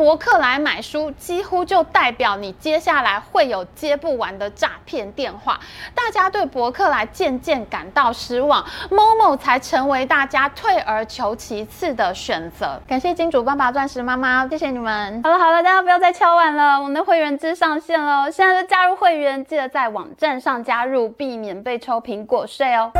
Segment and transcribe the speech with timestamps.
[0.00, 5.60] 博客来买书，几乎就代表你接下来会有接不完的诈骗电话。
[5.94, 12.80] 大家对博客来渐渐感到失望，Momo 才成为大家退而求其次的选择。
[12.88, 15.22] 感谢金主爸爸、钻石妈妈，谢谢你们。
[15.22, 22.90] 好了好了，大家不要再敲碗了，我们的会员制上线了，现在就加入会员，记得在网站上加入，避免被抽苹果税哦。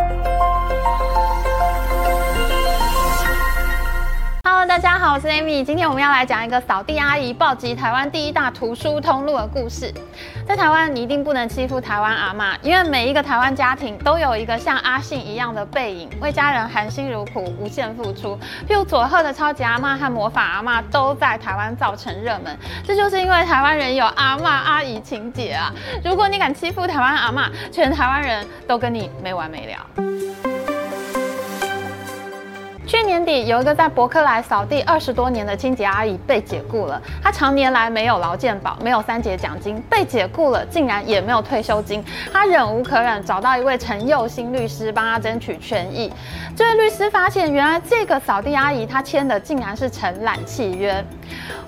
[4.53, 5.63] Hello，大家好，我是 Amy。
[5.63, 9.95] 今天我们要来讲一个扫地阿姨暴击台湾第一大图书通路的故事。
[10.45, 18.37] 在台湾，你一定不能欺负台湾阿嬷，因为每一个台湾家庭都有一个像阿信一样的背影，为家人含辛茹苦、无限付出。
[18.69, 25.73] 譬如佐贺的超级阿嬷和魔法阿嬷都在台湾造成热门，这就是因为台湾人有阿嬷阿姨情节啊！
[26.05, 30.50] 如果你敢欺负台湾阿嬷，全台湾人都跟你没完没了。
[32.91, 37.01] 去年底，有一个在伯克莱扫地二十多年的清洁阿姨被解雇了。
[37.23, 42.05] 她常年来没有劳健保，没有三节奖金，被解雇了，竟然也没有退休金。
[42.33, 46.13] 她忍无可忍，找到一位陈佑新律师帮她争取权益。
[46.57, 50.93] 这位律师发现，原来这个扫地阿姨她签的竟然是承揽契约。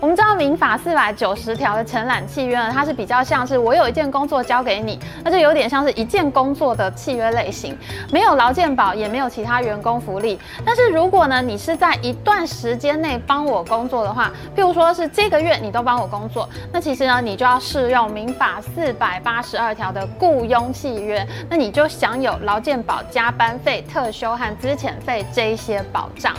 [0.01, 7.79] 我们知道民法四百九十条的承揽契约呢，它是比较像是我有一件工作交给你，那就有点像是一件工作的契约类型，
[8.11, 10.37] 没有劳健保，也没有其他员工福利。
[10.67, 26.35] 但是如如果呢，你是在一段时间内帮我工作的话，譬如说是这个月你都帮我工作，那其实呢，你就要适用民法四百八十二条的雇佣契约，那你就享有劳健保、加班费、特休和资遣费这一些保障。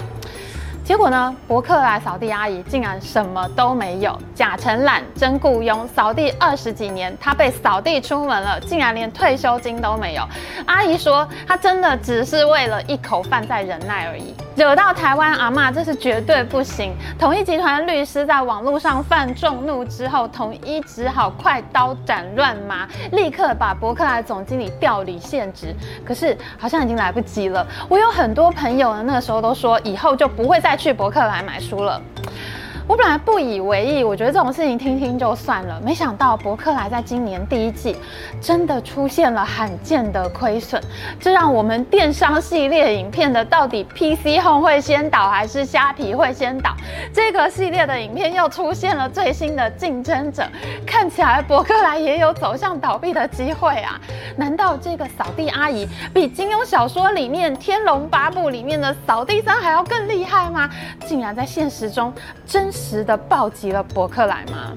[0.84, 10.28] 结果呢，博客来扫地阿姨竟然什么都没有，假承揽真雇佣，扫地二十几年，她被扫地出门了，竟然连退休金都没有。
[10.66, 14.34] 阿姨说，她真的只是为了一口饭在忍耐而已。
[14.58, 16.94] 惹到台湾阿嬷，这是绝对不行。
[17.18, 25.73] 统一集团律师在网络上犯众怒之后，统一只好快刀斩乱麻，立刻把博客来总经理调离现职。
[26.06, 27.66] 可是好像已经来不及了。
[27.88, 32.01] 我有很多朋友呢，那个时候都说以后就不会再去博客来买书了。
[32.85, 35.79] 我本来不以为意，我觉得这种事情听听就算了。
[35.83, 37.95] 没想到博客来在今年第一季
[38.41, 40.81] 真的出现了罕见的亏损，
[41.19, 46.75] 这让我们电商系列影片的到底 PC 控会先倒还是虾皮会先倒？
[47.13, 50.44] 这个系列的影片又出现了最新的竞争者，
[50.85, 54.00] 看起来博客来也有走向倒闭的机会啊！
[54.35, 60.69] 难道这个扫地阿姨比金庸小说里面《天龙八部》里面的扫地僧还要更厉害吗？
[61.05, 62.13] 竟然在现实中
[62.45, 64.75] 真实的暴击了博客来吗？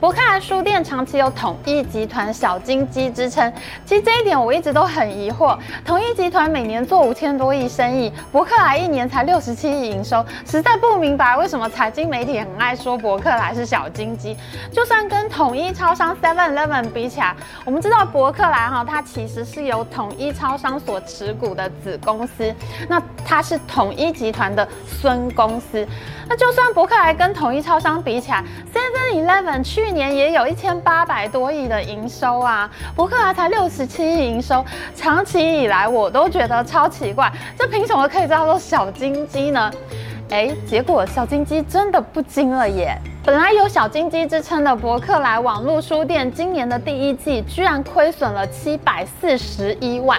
[0.00, 3.52] 博客来书店长期有统一集团小金鸡之称，
[3.84, 5.58] 其实这一点我一直都很疑惑。
[5.84, 14.34] 统一集团每年做五千多亿生意，博客来一年才六十七亿营收，实在不明白为什么财经媒体很爱说博客来是小金鸡。
[14.72, 17.36] 就算跟统一超商 Seven Eleven 比起来，
[17.66, 22.50] 我们知道博客来哈，它其实是由统一超商所持股的子公司，
[22.88, 25.86] 那它是统一集团的孙公司。
[26.26, 34.64] 那就算博客来跟统一超商比起来，Seven Eleven 去年也有一千八百多亿的营收啊，博客来才六十七亿营收，
[34.94, 39.70] 长期以来我都觉得超奇怪，这凭什么可以叫做小金鸡呢？
[40.30, 42.96] 哎，结果小金鸡真的不金了耶！
[43.24, 50.18] 本来有小金鸡之称的博客来网络书店，今年的第一季居然亏损了七百四十一万。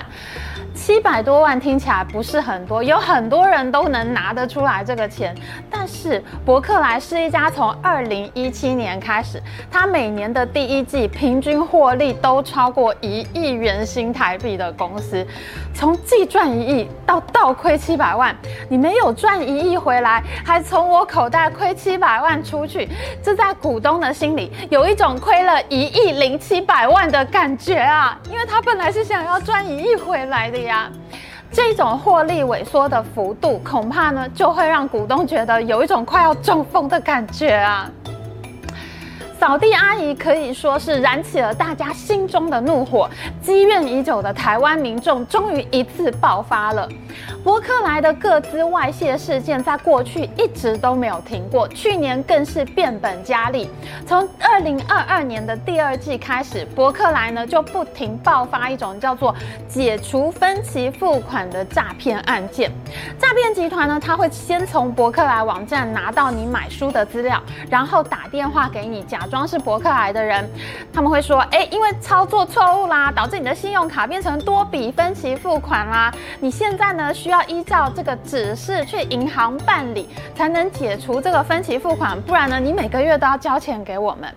[0.73, 5.35] 七百多万听起来不是很多，有很多人都能拿得出来这个钱。
[5.69, 15.25] 但是伯克莱是一家从二零一七年开始，它每年的第一季平均获利都超过一亿元新台币的公司。
[15.73, 18.35] 从季赚一亿到倒亏七百万，
[18.69, 22.87] 你没有赚一亿回来，还从我口袋亏七百万出去，
[23.21, 28.17] 这在股东的心里有一种亏了一亿零七百万的感觉啊！
[28.31, 30.60] 因为他本来是想要赚一亿回来的。
[30.63, 30.91] 呀，
[31.51, 37.89] 这种获利萎缩的幅度，恐怕呢就会让股东觉得有一种快要中风的感觉啊。
[39.39, 43.09] 扫地阿姨可以说是燃起了大家心中的怒火，
[43.41, 46.87] 积怨已久的台湾民众终于一次爆发了。
[47.43, 53.67] 博客来的个资外泄事件在过去一直都没有停过，去年更是变本加厉。
[54.05, 59.35] 从二零二二年的第二季开始，博客来呢就不停爆发一种叫做
[59.67, 62.71] 解除分期付款的诈骗案件。
[63.17, 67.41] 诈骗集团呢，他会先从博客来网站拿到你买书的资料，
[67.71, 70.47] 然后打电话给你，假装是博客来的人。
[70.93, 84.29] 他们会说：“哎，因为操作错误啦，导致你的信用卡变成多笔分期付款啦，你现在呢需。”要依照这个指示去银行办理，才能解除这个分期付款，不然呢，你每个月都要交钱给我们。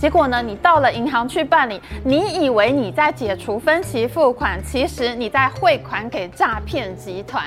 [0.00, 7.44] 结果呢，你到了银行去办理，你以为你在解除分期付款，其实你在汇款给诈骗集团。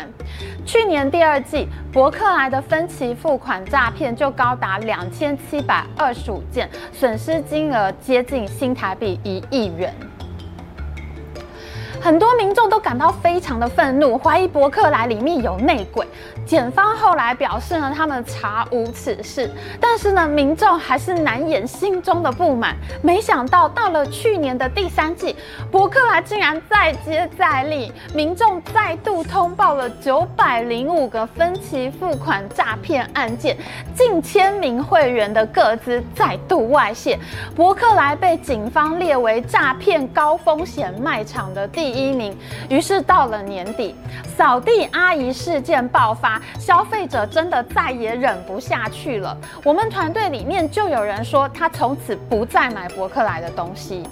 [0.66, 9.94] 去年第二季，伯克来的分期付款诈骗就高达两千七百二十五件，损失金额接近新台币一亿元。
[12.06, 16.06] 很多民众都感到非常的愤怒，怀疑博客来里面有内鬼。
[16.46, 19.50] 检方后来表示呢，他们查无此事，
[19.82, 22.76] 但是呢，民众还是难掩心中的不满。
[23.02, 25.36] 没想到到了去年的第三季，
[25.72, 33.58] 博客来竟然再接再厉，民众再度通报了九百零五个分期付款诈骗案件，
[33.96, 37.20] 近千名会员的个资再度外泄，
[37.56, 42.38] 博客来被警方列为诈骗高风险卖场的第一名。
[42.70, 43.96] 于是到了年底，
[44.38, 46.42] 扫地阿姨事件爆发。
[46.60, 49.38] 消费者真的再也忍不下去了。
[49.64, 54.04] 我们团队里面就有人说，他从此不再买博客来的东西。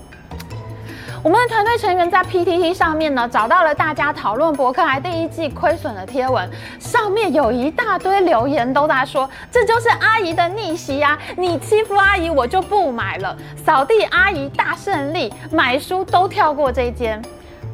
[1.23, 11.17] 我们的团队成员在 PTT 上面呢，找到了大家讨论博客来第一季亏损的贴文，上面有一大堆留言都在说，这就是阿姨的逆袭呀！
[11.37, 13.37] 你欺负阿姨，我就不买了。
[13.65, 17.21] 扫地阿姨大胜利，买书都跳过这一间。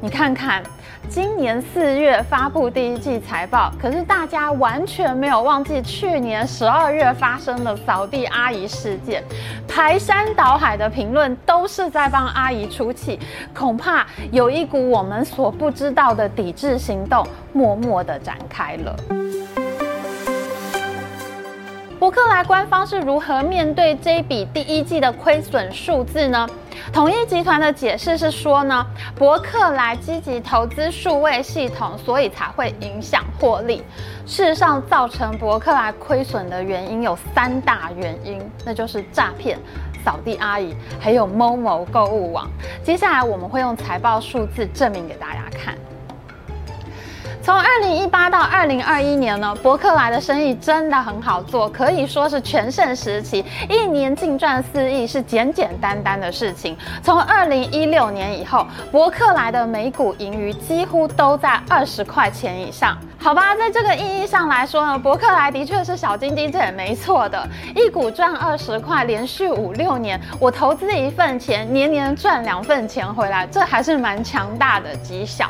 [0.01, 0.63] 你看看。
[1.07, 9.23] 今年四月发布第一季财报，可是大家完全没有忘记去年十二月发生的扫地阿姨事件，
[9.67, 13.17] 排山倒海的评论都是在帮阿姨出气，
[13.55, 18.95] 恐怕有一股我们所不知道的抵制行动默默的展开了。
[21.99, 26.47] 博客来官方是如何面对这笔第一季的亏损数字呢？
[26.93, 28.87] 统一集团的解释是说呢，
[29.17, 33.83] 博客来积极投资数位系统，所以才会影响获利。
[34.25, 39.59] 事实上，造成博客来亏损的原因有三大原因，那就是诈骗、
[40.05, 42.49] 扫地阿姨，还有某某购物网。
[42.81, 45.77] 接下来我们会用财报数字证明给大家看。
[47.41, 56.77] 从二零一八到二零二一年呢，博客来的生意真的很好做，可以说是全盛时期，一年净赚四亿是简简单单的事情。
[57.01, 62.97] 从二零一六年以后，博客来的每股盈余几乎都在二十块钱以上。
[63.17, 67.47] 好吧，在这个意义上来说呢，博客来的确是小金鸡，这也没错的。
[67.73, 75.49] 一股赚二十块，连续五六年，我投资一份钱，年年赚两份钱回来，这还是蛮强大的绩效。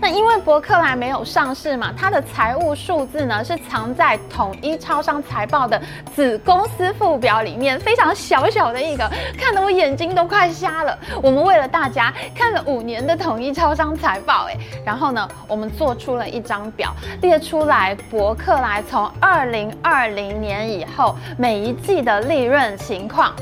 [0.00, 5.80] 那因为博客来没有上市嘛，它的财务数字呢是藏在统一超商财报的
[6.14, 10.98] 子公司附表里面，非常小小的一个，看得我眼睛都快瞎了。
[11.22, 16.92] 我们为了大家看了五年的统一超商财报，哎，然后呢，我们做出了一张表，
[17.22, 23.34] 列出来博客来从二零二零年以后每一季的利润情况。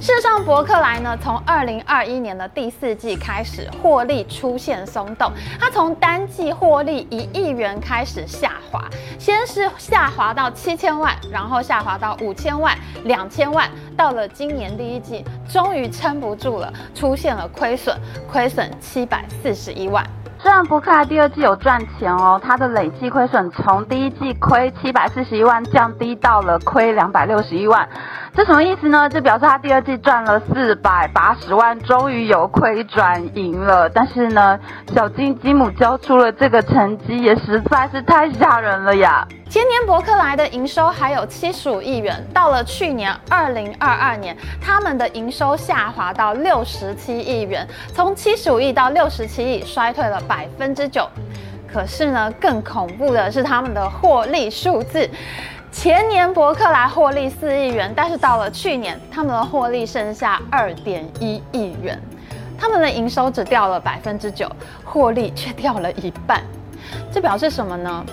[0.00, 5.32] 事实上，博客来呢，从二零二一年的第四季开始，获利出现松动。
[5.58, 8.84] 它从单季获利一亿元开始下滑，
[9.18, 17.98] 先是下滑到七千万，然后下滑到五千万、两千万，到了今年第一季，终于撑不住了，出现了亏损，
[18.30, 20.06] 亏损七百四十一万。
[20.40, 27.88] 虽然博客来第二季有赚钱哦，它的累计亏损从第一季亏七百四十一万降低到了亏两百六十一万。
[28.38, 29.08] 这什么意思呢？
[29.08, 33.90] 就表示他第二季赚了四百八十万，终于由亏转盈了。
[33.90, 34.56] 但是呢，
[34.94, 39.26] 小金鸡母交出了这个成绩，也实在是太吓人了呀！
[39.50, 51.08] 前年博客来的营收还有七十五亿元，到了去年二零二二年，他们的营收下滑到六十七亿元，从七十五亿到六十七亿，衰退了百分之九。
[51.66, 55.10] 可是呢，更恐怖的是他们的获利数字。
[55.78, 61.96] 前年博客来获利四亿元，但是到了去年，他们的获利剩下二点一亿元，
[62.58, 64.50] 他们的营收只掉了百分之九，
[64.84, 66.42] 获利却掉了一半，
[67.12, 68.04] 这表示什么呢？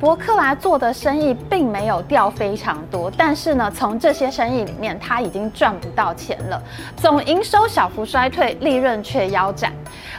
[0.00, 6.62] 伯克莱做的生意并没有掉非常多，但是呢，从这些生意里面，他已经赚不到钱了。
[6.96, 9.72] 总营收小幅衰退，利润却腰斩。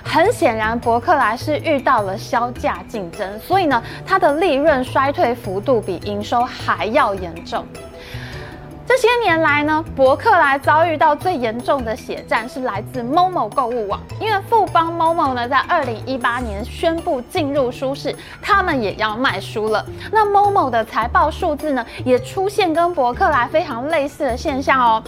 [0.03, 7.65] 很显然，伯克莱是遇到了销价竞争，所以呢，它的利润衰退幅度比营收还要严重。
[8.89, 19.85] 这些年来呢，博客来遭遇到最严重的血战是来自 Momo 购物网，因为富邦 Momo 呢，在二零一八年宣布进入书市，他们也要卖书了。
[20.11, 25.03] 那 Momo 的财报数字呢，也出现跟博客来非常类似的现象哦。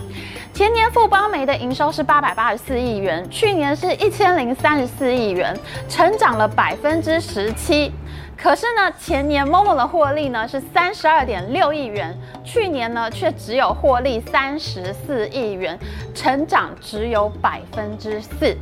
[0.54, 5.60] 前年富邦媒的营收是八百八十四亿元，去年是一千零三十四亿元，
[5.90, 7.92] 成长了百分之十七。
[8.38, 15.78] 可是呢，前年 Momo 的获利呢是三十二点六亿元，去年呢却只有获利三十四亿元，
[16.16, 18.58] 成长只有百分之四。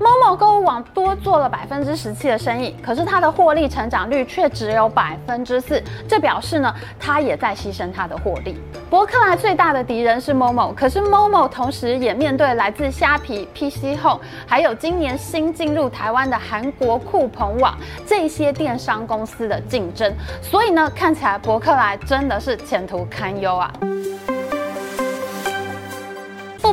[0.00, 8.56] Momo 购物网多做了百分之十七的生意，可是它的获利成长率却只有百分之四，这表示呢，它也在牺牲它的获利。
[8.90, 23.72] 博客来最大的敌人是 Momo，可是 Momo 同时也面对来自虾皮、PC Home，还有今年新进入台湾的韩国酷鹏网这些电商公司的竞争，所以呢，看起来博客来真的是前途堪忧啊。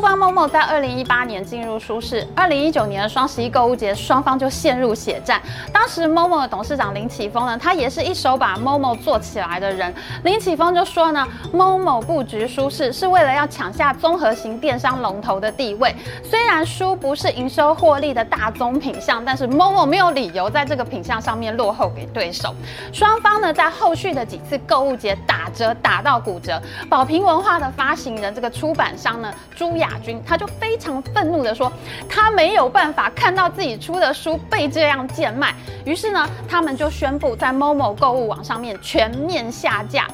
[0.01, 5.39] 富邦 Momo 在二零一八年进入舒适，二零一九年的双十一购物节，双方就陷入血战。
[5.71, 9.93] 当时 Momo 的董事长林启峰呢，他也是一手把 Momo 做起来的人。
[10.23, 15.95] 林启峰就说呢，Momo 布局舒适是为了要抢下综合型电商龙头的地位。
[16.23, 22.55] 虽然书不是营收获利的大宗品项，但是 Momo 没有理由在这个品项上面落后给对手。
[22.91, 26.59] 双方呢，在后续的几次购物节打折打到骨折。
[26.89, 29.77] 宝瓶文化的发行人这个出版商呢，朱。
[29.81, 31.71] 雅军他就非常愤怒地说，
[32.09, 35.53] 他没有办法看到自己出的书被这样贱卖，
[35.85, 40.07] 于是呢，他们就宣布在 Momo 购物网上面全面下架，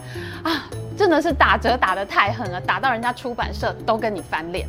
[0.43, 0.65] 啊，
[0.98, 4.67] 真的是打折打得太狠了，打到人家出版社都跟你翻脸。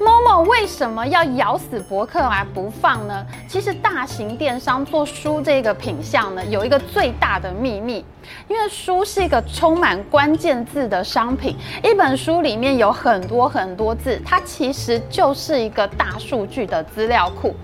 [0.00, 3.24] Momo 为什么要咬死博客来不放呢？
[3.48, 8.04] 其实大型电商做书这个品相呢，有一个最大的秘密。
[8.48, 17.54] 因为书是一个充满关键字的商品，一本书里面有很多很多字，它其实就是一个大数据的资料库。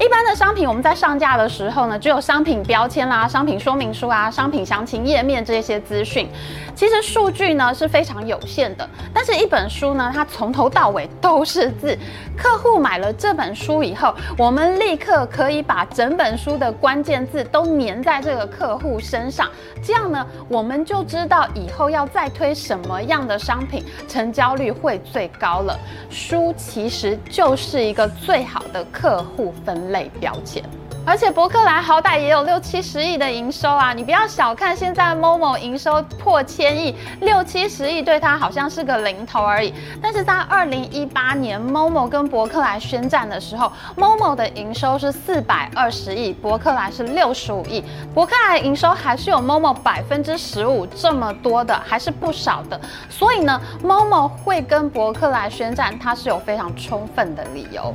[0.00, 6.28] 一般的商品我们在上架的时候呢，只有商品标签啦、商品说明书啊、商品详情页面这些资讯。
[6.74, 11.96] 其实数据呢是非常有限的，但是一本书呢，它从头到尾都是字。
[12.36, 19.48] 客户买了这本书以后，我们立刻可以把整本书的关键字都粘在这个客户身上，
[19.82, 20.03] 这样。
[20.08, 25.78] 呢，我们就知道以后要再推什么样的商品，成交率会最高了。
[26.10, 30.62] 书其实就是一个最好的客户分类标签。
[31.06, 39.74] 而且博克莱好歹也有六七十亿的营收啊，你不要小看现在 Momo 营收破千亿，六七十亿对它好像是个零头而已。
[40.00, 47.84] 但是在二零一八年 Momo 跟博克莱宣战的时候，Momo 的营收是四百二十亿，博克莱是六十五亿，
[48.14, 52.80] 博克莱营收还是有 Momo 百分之十五这么多的，还是不少的。
[53.10, 57.94] 所以呢，Momo 会跟博克莱宣战，它是有非常充分的理由。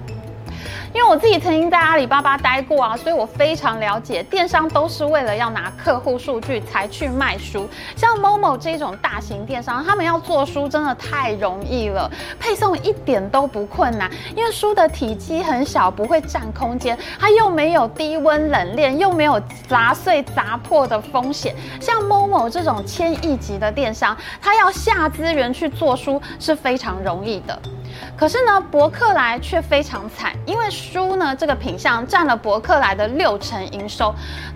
[0.93, 7.69] 因为我自己曾经在阿里巴巴待过啊，所以我非常了解，电商都是为了要拿客户数据才去卖书。
[7.95, 21.55] 像 Momo 这种大型电商，他们要做书真的太容易了，配送一点都不困难，因为书的体积很小，不会占空间，它又没有低温冷链，又没有砸碎砸破的风险。
[21.79, 27.59] 像 Momo 这种千亿级的电商，它要下资源去做书是非常容易的。
[28.17, 34.13] 可是呢，博客来却非常惨，因为书呢这个品相占了博客来的六成营收。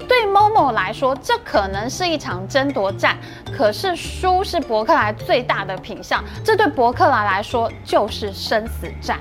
[0.08, 3.18] 对 Momo 来说，这可能是一场争夺战。
[3.56, 9.20] 可是书是博客来最大的品相，这对博客来来说就是生死战。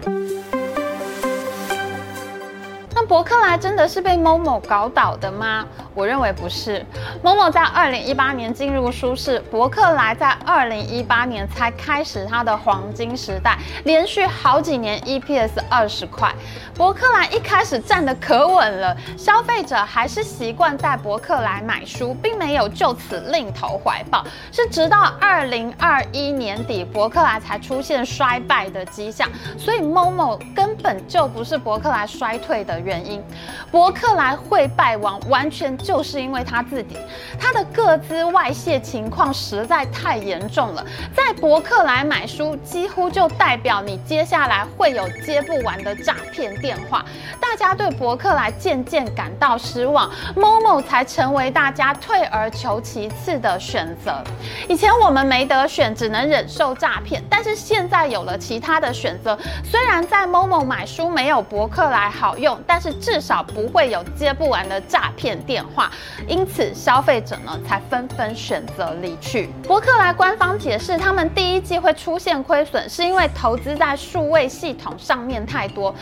[2.94, 5.66] 那博客来真的是被 Momo 搞倒的吗？
[5.94, 6.84] 我认为不是
[7.22, 16.32] ，Momo 在二零一八年进入书市，伯克莱在二零一八年才开始它的黄金时代，连续好几年 EPS 二十块，
[16.74, 33.22] 伯克莱一开始站得可稳了，消费者还是习惯在伯克莱买书，并没有就此另投怀抱，是直到二零二一年底，伯克莱才出现衰败的迹象，所以 Momo 根本就不是伯克莱衰退的原因，
[33.70, 35.76] 伯克莱会败亡完全。
[35.82, 36.96] 就是因为他自己，
[37.38, 40.84] 他的个资外泄情况实在太严重了，
[41.14, 47.04] 在博客来买书，几乎就代表你接下来会有接不完的诈骗电话。
[47.40, 54.22] 大家对博客来渐渐感到失望，Momo 才成为大家退而求其次的选择。
[54.68, 59.36] 以前我们没得选，只能忍受诈骗，但是现在有了其他的选择。
[59.64, 65.71] 虽然在 Momo 买书没有博客来好用，但是至少不会有接不完的诈骗电话。
[65.74, 65.90] 话，
[66.26, 69.48] 因此消费者呢才纷纷选择离去。
[69.66, 75.94] 博客来官方解释，他们第一季会出现亏损，是因为投资在数位系统上面太多。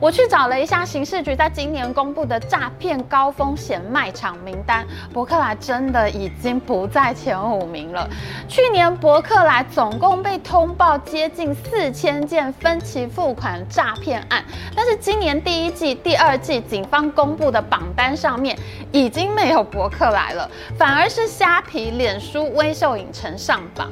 [0.00, 8.08] 我去找了一下刑事局在今年公布的诈骗高风险卖场名单，博客来真的已经不在前五名了。
[8.48, 14.44] 去年博客来总共被通报接近四千件分期付款诈骗案，
[14.76, 18.56] 但是今年第一季、第二季警方公布的榜单上面
[18.92, 20.46] 已已经没有博客来了，
[20.76, 23.90] 反而是虾皮、脸书、微秀影城上榜。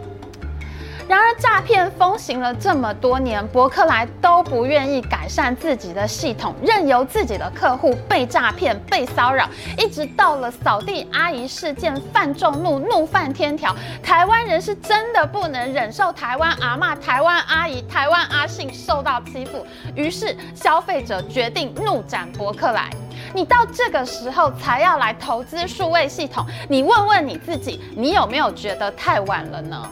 [1.09, 13.75] 然而，诈骗风行了这么多年，博客来都不愿意改善自己的系统，任由自己的客户被诈骗、被骚扰，一直到了扫地阿姨事件，犯众怒，怒犯天条。
[14.03, 22.91] 台湾人是真的不能忍受台湾阿嬷、台湾阿姨、台湾阿信受到欺负，于是消费者决定怒斩博客来。
[23.37, 29.87] 你到这个时候才要来投资数位系统，你问问你自己，你有没有觉得太晚了呢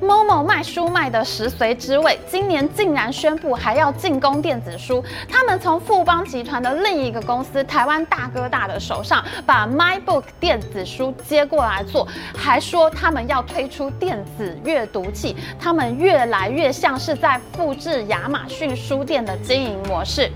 [0.00, 5.04] ？Momo 卖书卖的食髓知味，今年竟然宣布还要进攻电子书。
[5.28, 15.36] 他们从富邦集团的另一个公司台湾大哥大的手上把 MyBook 电子书接过来做，还说他们要推出电子阅读器。
[15.60, 20.32] 他们越来越像是在复制亚马逊书店的经营模式。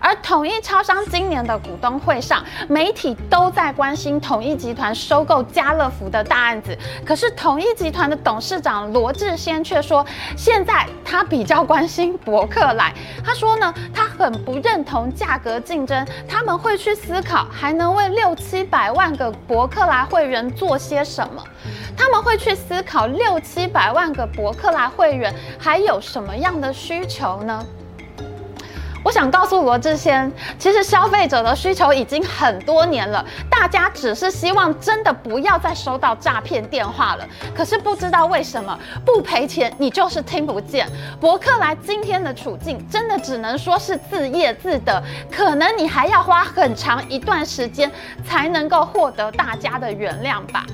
[0.00, 6.76] 而统一超商今年的股东会上，媒体都在关心统一集团收购家乐福的大案子。
[7.04, 10.04] 可是统一集团的董事长罗志先却说，
[10.36, 12.92] 现在他比较关心博客来。
[13.24, 21.44] 他说呢，他很不认同价格竞争，他们会去思考还能为六七百万个博客来会员做些什么。
[21.96, 27.62] 他们会去思考六七百万个博客来会员还有什么样的需求呢？
[29.02, 37.26] 我想告诉罗志先，其实消费者的需求已经很多年了，大家只是希望真的不要再收到诈骗电话了。
[37.54, 40.86] 可是不知道为什么不赔钱，你就是听不见。
[41.18, 47.90] 博客来今天的处境，真的只能说是自业自得，可能你还要花很长一段时间
[48.26, 50.66] 才能够获得大家的原谅吧。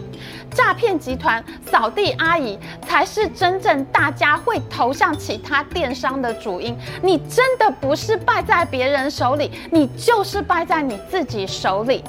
[0.57, 2.59] 诈骗集团扫地阿姨
[2.89, 6.75] 才是真正大家会投向其他电商的主因。
[7.03, 12.03] 你真的不是败在别人手里，你就是败在你自己手里。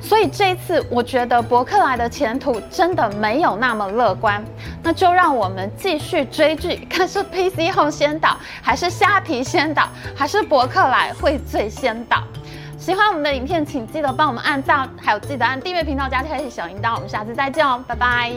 [0.00, 4.42] 所以这一次，我觉得博客来的前途真的没有那么乐观。
[4.82, 12.22] 那就让我们继续追剧，看是 PC Home 先倒，还是虾皮先倒，还是博客来会最先倒。
[12.78, 16.94] 喜欢我们的影片，请记得帮我们按赞，还有记得按订阅频道加开启小铃铛。
[16.94, 18.32] 我们下次再见哦，拜拜。